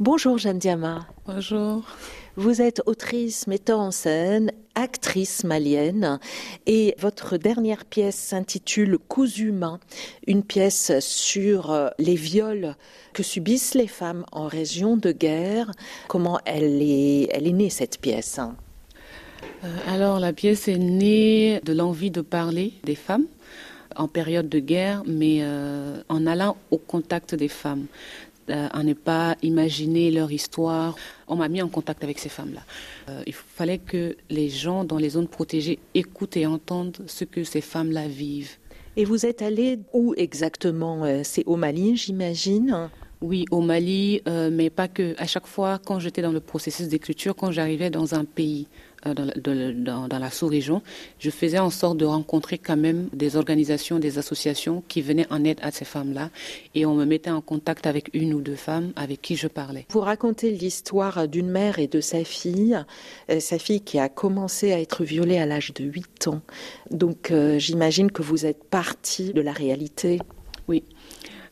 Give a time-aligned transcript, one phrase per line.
[0.00, 1.06] Bonjour Jeanne Diama.
[1.26, 1.82] Bonjour.
[2.34, 6.18] Vous êtes autrice, metteur en scène, actrice malienne
[6.64, 9.78] et votre dernière pièce s'intitule Coups humains,
[10.26, 12.76] une pièce sur euh, les viols
[13.12, 15.70] que subissent les femmes en région de guerre.
[16.08, 18.40] Comment elle est, elle est née cette pièce
[19.64, 23.26] euh, Alors la pièce est née de l'envie de parler des femmes
[23.96, 27.86] en période de guerre, mais euh, en allant au contact des femmes
[28.48, 30.96] à ne pas imaginer leur histoire.
[31.28, 32.62] On m'a mis en contact avec ces femmes-là.
[33.08, 37.44] Euh, il fallait que les gens dans les zones protégées écoutent et entendent ce que
[37.44, 38.56] ces femmes-là vivent.
[38.96, 41.04] Et vous êtes allé où exactement?
[41.04, 42.90] Euh, C'est au Mali, j'imagine
[43.22, 45.14] oui, au Mali, euh, mais pas que.
[45.18, 48.66] À chaque fois, quand j'étais dans le processus d'écriture, quand j'arrivais dans un pays,
[49.06, 50.82] euh, dans, dans, la sous-région,
[51.18, 55.42] je faisais en sorte de rencontrer quand même des organisations, des associations qui venaient en
[55.44, 56.28] aide à ces femmes-là.
[56.74, 59.86] Et on me mettait en contact avec une ou deux femmes avec qui je parlais.
[59.90, 62.78] Vous racontez l'histoire d'une mère et de sa fille,
[63.30, 66.42] euh, sa fille qui a commencé à être violée à l'âge de 8 ans.
[66.90, 70.18] Donc euh, j'imagine que vous êtes partie de la réalité.
[70.68, 70.84] Oui.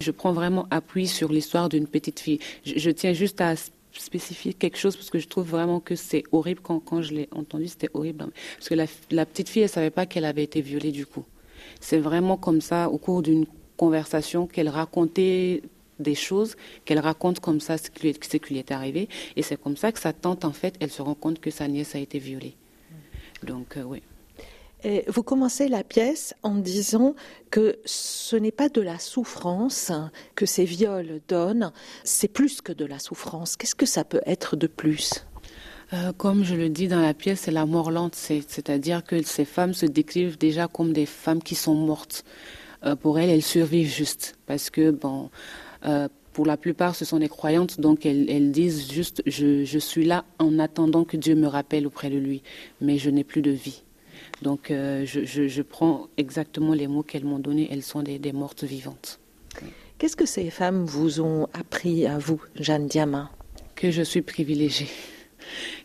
[0.00, 2.38] Je prends vraiment appui sur l'histoire d'une petite fille.
[2.64, 3.54] Je, tiens juste à
[3.92, 7.28] spécifier quelque chose parce que je trouve vraiment que c'est horrible quand, quand je l'ai
[7.32, 8.26] entendu, c'était horrible.
[8.56, 8.74] Parce que
[9.10, 11.24] la, petite fille, elle savait pas qu'elle avait été violée du coup.
[11.80, 15.62] C'est vraiment comme ça, au cours d'une conversation, qu'elle racontait
[15.98, 19.08] des choses, qu'elle raconte comme ça ce qui, lui, ce qui lui est arrivé.
[19.34, 21.66] Et c'est comme ça que sa tante, en fait, elle se rend compte que sa
[21.66, 22.54] nièce a été violée.
[23.42, 24.02] Donc, euh, oui
[25.08, 27.14] vous commencez la pièce en disant
[27.50, 29.90] que ce n'est pas de la souffrance
[30.34, 31.72] que ces viols donnent,
[32.04, 33.56] c'est plus que de la souffrance.
[33.56, 35.24] Qu'est-ce que ça peut être de plus?
[35.94, 39.46] Euh, comme je le dis dans la pièce, c'est la mort lente, c'est-à-dire que ces
[39.46, 42.24] femmes se décrivent déjà comme des femmes qui sont mortes.
[42.84, 45.30] Euh, pour elles, elles survivent juste parce que bon,
[45.86, 50.24] euh, pour la plupart, ce sont des croyantes, donc elles, disent juste je suis là
[50.38, 52.42] en attendant que Dieu me rappelle auprès de lui,
[52.80, 53.82] mais je n'ai plus de vie.
[54.42, 57.68] Donc euh, je, je, je, prends exactement les mots qu'elles m'ont donnés.
[57.70, 59.18] Elles sont des, des mortes vivantes.
[59.98, 63.28] Qu'est-ce que ces femmes vous ont appris à vous, Jeanne Diamant?
[63.74, 64.86] Que je suis privilégiée.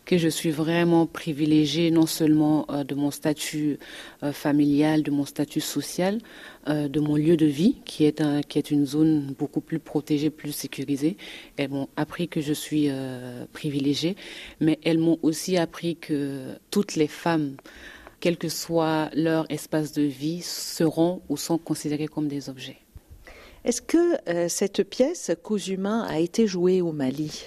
[0.06, 3.80] Que je suis vraiment privilégiée non seulement euh, de mon statut
[4.22, 6.20] euh, familial, de mon statut social,
[6.68, 9.80] euh, de mon lieu de vie, qui est, un, qui est une zone beaucoup plus
[9.80, 11.18] protégée, plus sécurisée.
[11.58, 12.90] Elles m'ont appris que je suis
[13.53, 14.16] privilégiée,
[14.59, 17.56] mais elles m'ont aussi appris que toutes les femmes
[18.23, 22.78] quel que soit leur espace de vie, seront ou sont considérés comme des objets.
[23.66, 27.45] Est-ce que euh, cette pièce, Cause humain, a été jouée au Mali?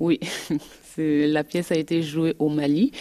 [0.00, 0.20] Oui,
[0.98, 2.92] la pièce a été jouée au Mali.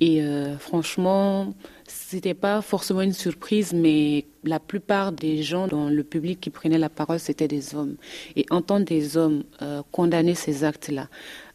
[0.00, 1.52] Et euh, franchement,
[1.88, 6.78] c'était pas forcément une surprise, mais la plupart des gens dans le public qui prenaient
[6.78, 7.96] la parole, c'était des hommes.
[8.34, 11.08] Et entendre des hommes euh, condamner ces actes-là,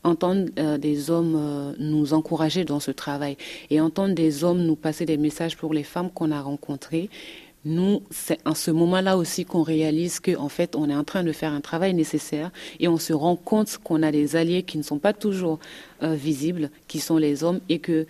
[0.04, 3.38] entendre euh, des hommes euh, nous encourager dans ce travail
[3.70, 7.10] et entendre des hommes nous passer des messages pour les femmes qu'on a rencontrées,
[7.64, 11.32] nous, c'est en ce moment-là aussi qu'on réalise qu'en fait, on est en train de
[11.32, 14.84] faire un travail nécessaire et on se rend compte qu'on a des alliés qui ne
[14.84, 15.60] sont pas toujours
[16.02, 18.08] visibles, qui sont les hommes, et que,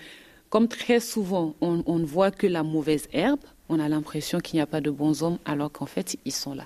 [0.52, 3.40] comme très souvent, on, on ne voit que la mauvaise herbe,
[3.70, 6.54] on a l'impression qu'il n'y a pas de bons hommes, alors qu'en fait, ils sont
[6.54, 6.66] là.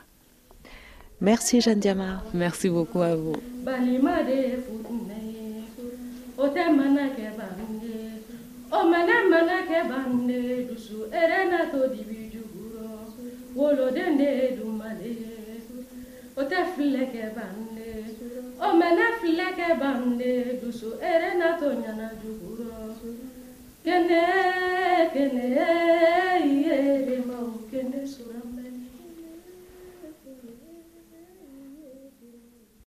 [1.21, 2.25] Merci Jeanne Diamar.
[2.33, 3.35] Merci beaucoup à vous.
[16.37, 16.59] o kɛ
[20.61, 20.89] dusu
[21.59, 22.07] to ɲana
[23.85, 26.04] Gene, gene,